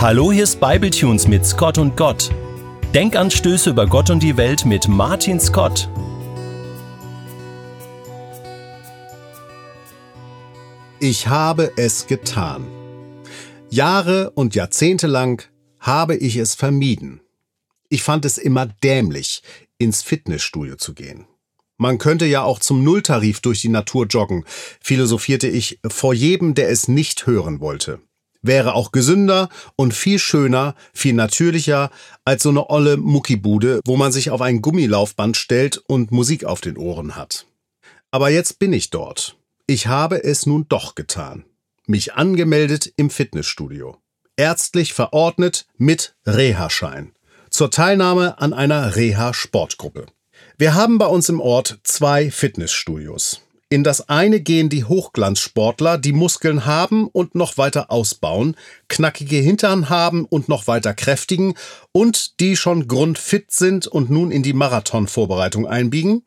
Hallo, 0.00 0.32
hier 0.32 0.44
ist 0.44 0.60
Bibletunes 0.60 1.28
mit 1.28 1.44
Scott 1.44 1.76
und 1.76 1.94
Gott. 1.94 2.30
Denkanstöße 2.94 3.68
über 3.68 3.86
Gott 3.86 4.08
und 4.08 4.22
die 4.22 4.38
Welt 4.38 4.64
mit 4.64 4.88
Martin 4.88 5.38
Scott. 5.38 5.90
Ich 11.00 11.26
habe 11.28 11.72
es 11.76 12.06
getan. 12.06 12.66
Jahre 13.68 14.30
und 14.30 14.54
Jahrzehnte 14.54 15.06
lang 15.06 15.46
habe 15.80 16.16
ich 16.16 16.36
es 16.36 16.54
vermieden. 16.54 17.20
Ich 17.90 18.02
fand 18.02 18.24
es 18.24 18.38
immer 18.38 18.64
dämlich, 18.82 19.42
ins 19.76 20.02
Fitnessstudio 20.02 20.76
zu 20.76 20.94
gehen. 20.94 21.26
Man 21.76 21.98
könnte 21.98 22.24
ja 22.24 22.42
auch 22.42 22.60
zum 22.60 22.82
Nulltarif 22.84 23.40
durch 23.40 23.60
die 23.60 23.68
Natur 23.68 24.06
joggen, 24.06 24.46
philosophierte 24.80 25.48
ich 25.48 25.78
vor 25.86 26.14
jedem, 26.14 26.54
der 26.54 26.70
es 26.70 26.88
nicht 26.88 27.26
hören 27.26 27.60
wollte 27.60 28.00
wäre 28.42 28.74
auch 28.74 28.92
gesünder 28.92 29.48
und 29.76 29.94
viel 29.94 30.18
schöner, 30.18 30.74
viel 30.92 31.14
natürlicher 31.14 31.90
als 32.24 32.42
so 32.42 32.48
eine 32.50 32.70
olle 32.70 32.96
Muckibude, 32.96 33.80
wo 33.84 33.96
man 33.96 34.12
sich 34.12 34.30
auf 34.30 34.40
ein 34.40 34.62
Gummilaufband 34.62 35.36
stellt 35.36 35.78
und 35.86 36.10
Musik 36.10 36.44
auf 36.44 36.60
den 36.60 36.76
Ohren 36.76 37.16
hat. 37.16 37.46
Aber 38.10 38.30
jetzt 38.30 38.58
bin 38.58 38.72
ich 38.72 38.90
dort. 38.90 39.36
Ich 39.66 39.86
habe 39.86 40.22
es 40.24 40.46
nun 40.46 40.66
doch 40.68 40.94
getan. 40.94 41.44
Mich 41.86 42.14
angemeldet 42.14 42.92
im 42.96 43.10
Fitnessstudio. 43.10 43.96
Ärztlich 44.36 44.94
verordnet 44.94 45.66
mit 45.76 46.14
Reha-Schein. 46.26 47.12
Zur 47.50 47.70
Teilnahme 47.70 48.38
an 48.38 48.52
einer 48.52 48.96
Reha-Sportgruppe. 48.96 50.06
Wir 50.56 50.74
haben 50.74 50.98
bei 50.98 51.06
uns 51.06 51.28
im 51.28 51.40
Ort 51.40 51.78
zwei 51.84 52.30
Fitnessstudios. 52.30 53.42
In 53.72 53.84
das 53.84 54.08
eine 54.08 54.40
gehen 54.40 54.68
die 54.68 54.82
Hochglanzsportler, 54.82 55.96
die 55.96 56.12
Muskeln 56.12 56.66
haben 56.66 57.06
und 57.06 57.36
noch 57.36 57.56
weiter 57.56 57.92
ausbauen, 57.92 58.56
knackige 58.88 59.36
Hintern 59.36 59.88
haben 59.88 60.24
und 60.24 60.48
noch 60.48 60.66
weiter 60.66 60.92
kräftigen 60.92 61.54
und 61.92 62.40
die 62.40 62.56
schon 62.56 62.88
grundfit 62.88 63.52
sind 63.52 63.86
und 63.86 64.10
nun 64.10 64.32
in 64.32 64.42
die 64.42 64.54
Marathonvorbereitung 64.54 65.68
einbiegen. 65.68 66.24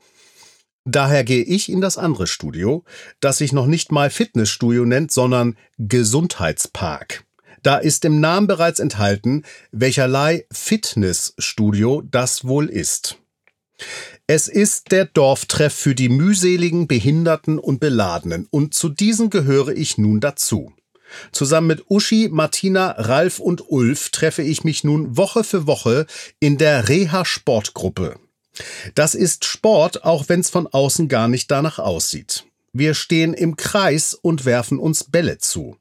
Daher 0.86 1.26
gehe 1.26 1.44
ich 1.44 1.70
in 1.70 1.82
das 1.82 1.98
andere 1.98 2.28
Studio, 2.28 2.86
das 3.20 3.40
sich 3.40 3.52
noch 3.52 3.68
nicht 3.68 3.92
mal 3.92 4.10
Fitnessstudio 4.10 4.86
nennt, 4.86 5.12
sondern 5.12 5.58
Gesundheitspark. 5.78 7.26
Da 7.62 7.76
ist 7.76 8.06
im 8.06 8.22
Namen 8.22 8.48
bereits 8.48 8.80
enthalten, 8.80 9.44
welcherlei 9.74 10.46
Fitnessstudio 10.50 12.04
das 12.10 12.46
wohl 12.46 12.70
ist. 12.70 13.18
Es 14.26 14.48
ist 14.48 14.94
der 14.94 15.04
Dorftreff 15.04 15.74
für 15.74 15.96
die 15.96 16.08
mühseligen, 16.08 16.88
Behinderten 16.88 17.60
und 17.60 17.82
Beladenen 17.82 18.48
und 18.52 18.74
zu 18.74 18.88
diesen 18.88 19.30
gehöre 19.30 19.76
ich 19.76 19.98
nun 19.98 20.22
dazu. 20.22 20.72
Zusammen 21.34 21.68
mit 21.68 21.92
Uschi, 21.92 22.30
Martina, 22.32 22.92
Ralf 22.92 23.40
und 23.40 23.70
Ulf 23.70 24.10
treffe 24.12 24.42
ich 24.42 24.64
mich 24.64 24.86
nun 24.86 25.18
Woche 25.18 25.44
für 25.44 25.68
Woche 25.68 26.06
in 26.40 26.58
der 26.58 26.88
Reha 26.88 27.26
Sportgruppe. 27.26 28.16
Das 28.96 29.14
ist 29.14 29.44
Sport, 29.44 30.06
auch 30.06 30.30
wenn 30.30 30.40
es 30.40 30.50
von 30.50 30.68
außen 30.68 31.10
gar 31.10 31.28
nicht 31.28 31.52
danach 31.52 31.78
aussieht. 31.80 32.46
Wir 32.72 32.94
stehen 32.94 33.34
im 33.34 33.58
Kreis 33.58 34.14
und 34.14 34.46
werfen 34.46 34.80
uns 34.80 35.04
Bälle 35.04 35.38
zu. 35.40 35.76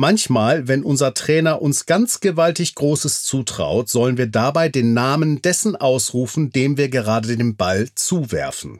Manchmal, 0.00 0.68
wenn 0.68 0.84
unser 0.84 1.12
Trainer 1.12 1.60
uns 1.60 1.84
ganz 1.84 2.20
gewaltig 2.20 2.76
Großes 2.76 3.24
zutraut, 3.24 3.88
sollen 3.88 4.16
wir 4.16 4.28
dabei 4.28 4.68
den 4.68 4.94
Namen 4.94 5.42
dessen 5.42 5.74
ausrufen, 5.74 6.50
dem 6.50 6.76
wir 6.76 6.88
gerade 6.88 7.36
den 7.36 7.56
Ball 7.56 7.88
zuwerfen. 7.96 8.78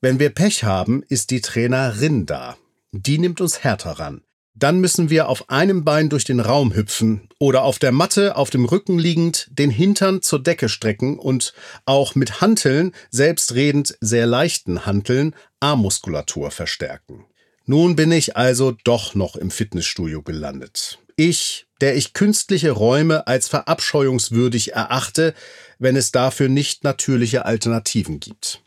Wenn 0.00 0.18
wir 0.18 0.30
Pech 0.30 0.64
haben, 0.64 1.02
ist 1.10 1.30
die 1.30 1.42
Trainerin 1.42 2.24
da. 2.24 2.56
Die 2.90 3.18
nimmt 3.18 3.42
uns 3.42 3.62
härter 3.62 3.98
ran. 3.98 4.22
Dann 4.54 4.80
müssen 4.80 5.10
wir 5.10 5.28
auf 5.28 5.50
einem 5.50 5.84
Bein 5.84 6.08
durch 6.08 6.24
den 6.24 6.40
Raum 6.40 6.74
hüpfen 6.74 7.28
oder 7.38 7.64
auf 7.64 7.78
der 7.78 7.92
Matte 7.92 8.36
auf 8.36 8.48
dem 8.48 8.64
Rücken 8.64 8.98
liegend 8.98 9.48
den 9.50 9.70
Hintern 9.70 10.22
zur 10.22 10.42
Decke 10.42 10.70
strecken 10.70 11.18
und 11.18 11.52
auch 11.84 12.14
mit 12.14 12.40
Hanteln, 12.40 12.94
selbstredend 13.10 13.98
sehr 14.00 14.24
leichten 14.24 14.86
Hanteln, 14.86 15.36
Armmuskulatur 15.60 16.50
verstärken. 16.50 17.26
Nun 17.70 17.96
bin 17.96 18.12
ich 18.12 18.34
also 18.34 18.74
doch 18.82 19.14
noch 19.14 19.36
im 19.36 19.50
Fitnessstudio 19.50 20.22
gelandet. 20.22 21.00
Ich, 21.16 21.66
der 21.82 21.96
ich 21.96 22.14
künstliche 22.14 22.70
Räume 22.70 23.26
als 23.26 23.46
verabscheuungswürdig 23.46 24.72
erachte, 24.72 25.34
wenn 25.78 25.94
es 25.94 26.10
dafür 26.10 26.48
nicht 26.48 26.82
natürliche 26.82 27.44
Alternativen 27.44 28.20
gibt. 28.20 28.62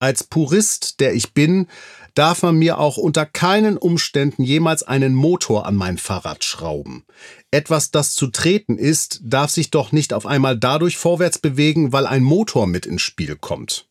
Als 0.00 0.22
Purist, 0.22 1.00
der 1.00 1.14
ich 1.14 1.32
bin, 1.32 1.68
darf 2.14 2.42
man 2.42 2.56
mir 2.56 2.78
auch 2.78 2.98
unter 2.98 3.24
keinen 3.24 3.78
Umständen 3.78 4.42
jemals 4.42 4.82
einen 4.82 5.14
Motor 5.14 5.64
an 5.64 5.74
mein 5.74 5.96
Fahrrad 5.96 6.44
schrauben. 6.44 7.06
Etwas, 7.50 7.90
das 7.90 8.14
zu 8.14 8.26
treten 8.26 8.76
ist, 8.76 9.20
darf 9.22 9.50
sich 9.50 9.70
doch 9.70 9.92
nicht 9.92 10.12
auf 10.12 10.26
einmal 10.26 10.58
dadurch 10.58 10.98
vorwärts 10.98 11.38
bewegen, 11.38 11.94
weil 11.94 12.06
ein 12.06 12.22
Motor 12.22 12.66
mit 12.66 12.84
ins 12.84 13.00
Spiel 13.00 13.36
kommt. 13.36 13.88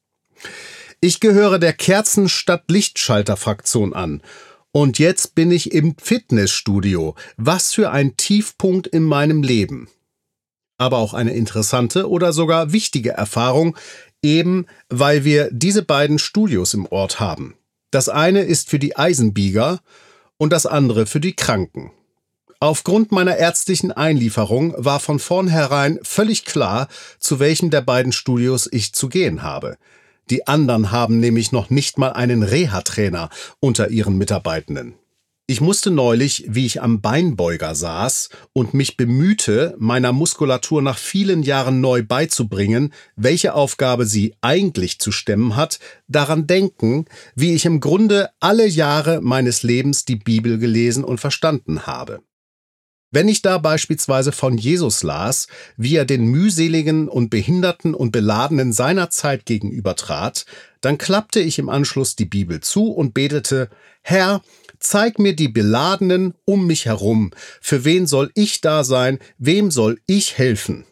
Ich 1.06 1.20
gehöre 1.20 1.60
der 1.60 1.74
Kerzen 1.74 2.28
statt 2.30 2.64
Lichtschalter 2.68 3.38
Fraktion 3.38 3.94
an. 3.94 4.24
Und 4.72 4.98
jetzt 4.98 5.36
bin 5.36 5.52
ich 5.52 5.72
im 5.72 5.96
Fitnessstudio. 6.02 7.14
Was 7.38 7.74
für 7.76 7.92
ein 7.92 8.18
Tiefpunkt 8.18 8.88
in 8.88 9.04
meinem 9.04 9.44
Leben. 9.44 9.88
Aber 10.80 10.98
auch 10.98 11.14
eine 11.14 11.36
interessante 11.36 12.10
oder 12.10 12.34
sogar 12.34 12.72
wichtige 12.72 13.12
Erfahrung, 13.12 13.78
eben 14.24 14.66
weil 14.90 15.24
wir 15.24 15.50
diese 15.52 15.84
beiden 15.84 16.18
Studios 16.18 16.74
im 16.74 16.88
Ort 16.88 17.20
haben. 17.20 17.54
Das 17.92 18.10
eine 18.10 18.42
ist 18.42 18.72
für 18.72 18.80
die 18.80 18.98
Eisenbieger 18.98 19.82
und 20.38 20.52
das 20.52 20.66
andere 20.66 21.06
für 21.06 21.20
die 21.20 21.36
Kranken. 21.36 21.92
Aufgrund 22.60 23.12
meiner 23.12 23.38
ärztlichen 23.38 23.92
Einlieferung 23.92 24.74
war 24.76 25.00
von 25.00 25.20
vornherein 25.20 26.00
völlig 26.02 26.46
klar, 26.46 26.88
zu 27.20 27.38
welchem 27.38 27.70
der 27.70 27.82
beiden 27.82 28.12
Studios 28.12 28.68
ich 28.72 28.94
zu 28.94 29.08
gehen 29.08 29.44
habe. 29.44 29.78
Die 30.30 30.48
anderen 30.48 30.92
haben 30.92 31.20
nämlich 31.20 31.52
noch 31.52 31.70
nicht 31.70 31.98
mal 31.98 32.14
einen 32.14 32.44
Reha-Trainer 32.44 33.30
unter 33.60 33.90
ihren 33.90 34.18
Mitarbeitenden. 34.18 34.96
Ich 35.48 35.62
musste 35.62 35.92
neulich, 35.92 36.46
wie 36.48 36.66
ich 36.66 36.82
am 36.82 37.02
Beinbeuger 37.02 37.76
saß 37.76 38.30
und 38.52 38.74
mich 38.74 38.98
bemühte, 38.98 39.76
meiner 39.78 40.12
Muskulatur 40.12 40.82
nach 40.82 40.98
vielen 40.98 41.44
Jahren 41.44 41.82
neu 41.82 42.02
beizubringen, 42.02 42.92
welche 43.16 43.54
Aufgabe 43.54 44.08
sie 44.08 44.34
eigentlich 44.42 44.98
zu 44.98 45.12
stemmen 45.12 45.56
hat, 45.56 45.80
daran 46.08 46.48
denken, 46.48 47.06
wie 47.36 47.54
ich 47.54 47.66
im 47.66 47.80
Grunde 47.80 48.32
alle 48.40 48.66
Jahre 48.66 49.22
meines 49.22 49.62
Lebens 49.62 50.04
die 50.04 50.16
Bibel 50.16 50.58
gelesen 50.58 51.04
und 51.04 51.20
verstanden 51.20 51.86
habe. 51.86 52.22
Wenn 53.16 53.30
ich 53.30 53.42
da 53.42 53.60
beispielsweise 53.60 54.34
von 54.34 54.58
Jesus 54.58 55.02
las, 55.02 55.48
wie 55.78 55.96
er 55.96 56.04
den 56.04 56.26
mühseligen 56.26 57.08
und 57.08 57.30
Behinderten 57.30 57.94
und 57.94 58.12
Beladenen 58.12 58.74
seiner 58.74 59.10
Zeit 59.10 59.46
gegenübertrat, 59.46 60.46
dann 60.82 60.98
klappte 60.98 61.40
ich 61.40 61.58
im 61.58 61.70
Anschluss 61.70 62.18
die 62.18 62.26
Bibel 62.26 62.60
zu 62.60 62.92
und 62.92 63.14
betete, 63.14 63.70
Herr, 64.02 64.42
zeig 64.80 65.18
mir 65.18 65.34
die 65.34 65.48
Beladenen 65.48 66.34
um 66.44 66.68
mich 66.68 66.88
herum, 66.88 67.32
für 67.62 67.86
wen 67.86 68.06
soll 68.06 68.32
ich 68.36 68.60
da 68.60 68.84
sein, 68.84 69.20
wem 69.38 69.72
soll 69.72 69.98
ich 70.08 70.38
helfen? 70.38 70.84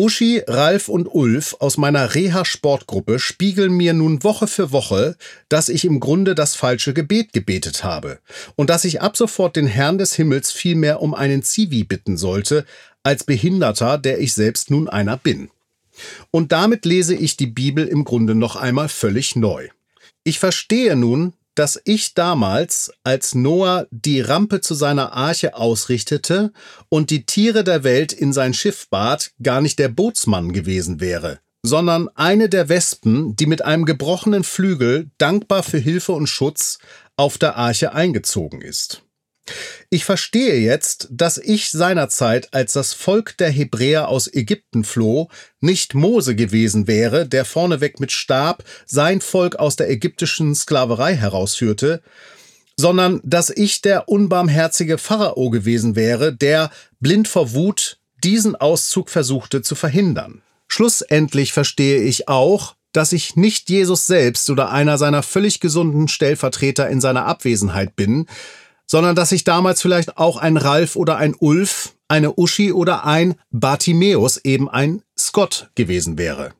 Uschi, 0.00 0.44
Ralf 0.46 0.88
und 0.88 1.12
Ulf 1.12 1.56
aus 1.58 1.76
meiner 1.76 2.14
Reha-Sportgruppe 2.14 3.18
spiegeln 3.18 3.72
mir 3.72 3.94
nun 3.94 4.22
Woche 4.22 4.46
für 4.46 4.70
Woche, 4.70 5.16
dass 5.48 5.68
ich 5.68 5.84
im 5.84 5.98
Grunde 5.98 6.36
das 6.36 6.54
falsche 6.54 6.94
Gebet 6.94 7.32
gebetet 7.32 7.82
habe 7.82 8.20
und 8.54 8.70
dass 8.70 8.84
ich 8.84 9.02
ab 9.02 9.16
sofort 9.16 9.56
den 9.56 9.66
Herrn 9.66 9.98
des 9.98 10.14
Himmels 10.14 10.52
vielmehr 10.52 11.02
um 11.02 11.14
einen 11.14 11.42
Zivi 11.42 11.82
bitten 11.82 12.16
sollte, 12.16 12.64
als 13.02 13.24
Behinderter, 13.24 13.98
der 13.98 14.20
ich 14.20 14.34
selbst 14.34 14.70
nun 14.70 14.88
einer 14.88 15.16
bin. 15.16 15.50
Und 16.30 16.52
damit 16.52 16.84
lese 16.84 17.16
ich 17.16 17.36
die 17.36 17.48
Bibel 17.48 17.84
im 17.84 18.04
Grunde 18.04 18.36
noch 18.36 18.54
einmal 18.54 18.88
völlig 18.88 19.34
neu. 19.34 19.66
Ich 20.22 20.38
verstehe 20.38 20.94
nun, 20.94 21.32
dass 21.58 21.80
ich 21.84 22.14
damals, 22.14 22.92
als 23.02 23.34
Noah 23.34 23.88
die 23.90 24.20
Rampe 24.20 24.60
zu 24.60 24.74
seiner 24.74 25.12
Arche 25.12 25.56
ausrichtete 25.56 26.52
und 26.88 27.10
die 27.10 27.26
Tiere 27.26 27.64
der 27.64 27.82
Welt 27.82 28.12
in 28.12 28.32
sein 28.32 28.54
Schiff 28.54 28.88
bat, 28.90 29.32
gar 29.42 29.60
nicht 29.60 29.80
der 29.80 29.88
Bootsmann 29.88 30.52
gewesen 30.52 31.00
wäre, 31.00 31.40
sondern 31.64 32.08
eine 32.14 32.48
der 32.48 32.68
Wespen, 32.68 33.34
die 33.34 33.46
mit 33.46 33.64
einem 33.64 33.86
gebrochenen 33.86 34.44
Flügel, 34.44 35.10
dankbar 35.18 35.64
für 35.64 35.78
Hilfe 35.78 36.12
und 36.12 36.28
Schutz, 36.28 36.78
auf 37.16 37.38
der 37.38 37.56
Arche 37.56 37.92
eingezogen 37.92 38.60
ist. 38.60 39.02
Ich 39.90 40.04
verstehe 40.04 40.56
jetzt, 40.58 41.08
dass 41.10 41.38
ich 41.38 41.70
seinerzeit, 41.70 42.52
als 42.52 42.74
das 42.74 42.92
Volk 42.92 43.36
der 43.38 43.50
Hebräer 43.50 44.08
aus 44.08 44.32
Ägypten 44.32 44.84
floh, 44.84 45.28
nicht 45.60 45.94
Mose 45.94 46.36
gewesen 46.36 46.86
wäre, 46.86 47.26
der 47.26 47.44
vorneweg 47.44 48.00
mit 48.00 48.12
Stab 48.12 48.64
sein 48.86 49.20
Volk 49.20 49.56
aus 49.56 49.76
der 49.76 49.90
ägyptischen 49.90 50.54
Sklaverei 50.54 51.14
herausführte, 51.14 52.02
sondern 52.76 53.20
dass 53.24 53.50
ich 53.50 53.82
der 53.82 54.08
unbarmherzige 54.08 54.98
Pharao 54.98 55.50
gewesen 55.50 55.96
wäre, 55.96 56.32
der, 56.32 56.70
blind 57.00 57.26
vor 57.26 57.52
Wut, 57.54 57.98
diesen 58.22 58.56
Auszug 58.56 59.10
versuchte 59.10 59.62
zu 59.62 59.74
verhindern. 59.74 60.42
Schlussendlich 60.68 61.52
verstehe 61.52 62.02
ich 62.02 62.28
auch, 62.28 62.74
dass 62.92 63.12
ich 63.12 63.36
nicht 63.36 63.70
Jesus 63.70 64.06
selbst 64.06 64.48
oder 64.50 64.70
einer 64.70 64.98
seiner 64.98 65.22
völlig 65.22 65.60
gesunden 65.60 66.08
Stellvertreter 66.08 66.88
in 66.88 67.00
seiner 67.00 67.26
Abwesenheit 67.26 67.96
bin, 67.96 68.26
sondern 68.88 69.14
dass 69.14 69.30
ich 69.30 69.44
damals 69.44 69.80
vielleicht 69.80 70.16
auch 70.16 70.38
ein 70.38 70.56
Ralf 70.56 70.96
oder 70.96 71.16
ein 71.16 71.36
Ulf, 71.38 71.94
eine 72.08 72.36
Uschi 72.36 72.72
oder 72.72 73.04
ein 73.04 73.34
Bartimäus 73.50 74.38
eben 74.38 74.68
ein 74.68 75.02
Scott 75.16 75.70
gewesen 75.76 76.18
wäre. 76.18 76.52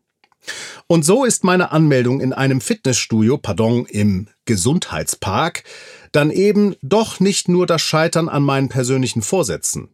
Und 0.87 1.05
so 1.05 1.25
ist 1.25 1.45
meine 1.45 1.73
Anmeldung 1.73 2.21
in 2.21 2.33
einem 2.33 2.61
Fitnessstudio, 2.61 3.39
pardon, 3.39 3.87
im 3.87 4.29
Gesundheitspark, 4.45 5.65
dann 6.13 6.31
eben 6.31 6.77
doch 6.83 7.21
nicht 7.21 7.49
nur 7.49 7.67
das 7.67 7.83
Scheitern 7.83 8.29
an 8.29 8.43
meinen 8.43 8.69
persönlichen 8.69 9.23
Vorsätzen, 9.23 9.89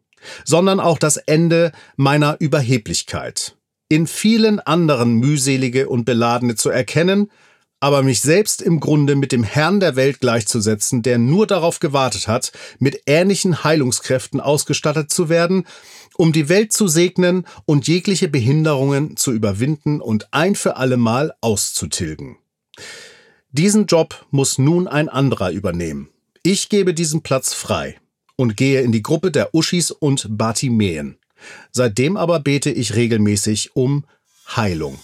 sondern 0.45 0.81
auch 0.81 0.99
das 0.99 1.17
Ende 1.17 1.73
meiner 1.97 2.37
Überheblichkeit. 2.41 3.57
In 3.89 4.07
vielen 4.07 4.61
anderen 4.61 5.15
mühselige 5.15 5.89
und 5.89 6.05
beladene 6.05 6.55
zu 6.55 6.71
erkennen, 6.71 7.31
aber 7.85 8.03
mich 8.03 8.23
selbst 8.23 8.63
im 8.63 8.81
Grunde 8.81 9.15
mit 9.15 9.31
dem 9.31 9.45
Herrn 9.45 9.79
der 9.79 9.95
Welt 9.95 10.21
gleichzusetzen, 10.21 11.03
der 11.03 11.19
nur 11.19 11.47
darauf 11.47 11.81
gewartet 11.81 12.29
hat, 12.29 12.51
mit 12.79 13.03
ähnlichen 13.05 13.63
Heilungskräften 13.63 14.41
ausgestattet 14.41 15.13
zu 15.13 15.29
werden, 15.29 15.67
um 16.17 16.33
die 16.33 16.49
Welt 16.49 16.73
zu 16.73 16.89
segnen 16.89 17.47
und 17.67 17.87
jegliche 17.87 18.29
Behinderungen 18.29 19.19
zu 19.19 19.33
überwinden 19.33 20.01
und 20.01 20.33
ein 20.33 20.55
für 20.55 20.79
allemal 20.79 21.35
auszutilgen. 21.43 22.39
Diesen 23.51 23.85
Job 23.85 24.25
muss 24.31 24.57
nun 24.57 24.89
ein 24.89 25.11
anderer 25.11 25.51
übernehmen. 25.51 26.09
Ich 26.43 26.71
gebe 26.71 26.95
diesen 26.95 27.21
Platz 27.21 27.53
frei 27.53 27.99
und 28.37 28.57
gehe 28.57 28.81
in 28.81 28.93
die 28.93 29.03
Gruppe 29.03 29.31
der 29.31 29.55
Uschis 29.55 29.91
und 29.91 30.27
Bartimäen. 30.31 31.19
Seitdem 31.71 32.17
aber 32.17 32.41
bete 32.41 32.71
ich 32.71 32.95
regelmäßig 32.95 33.77
um 33.77 34.07
Heilung. 34.57 34.99